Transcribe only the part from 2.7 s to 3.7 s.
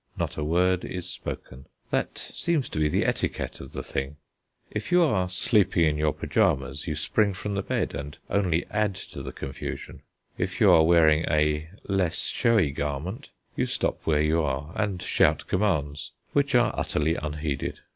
be the etiquette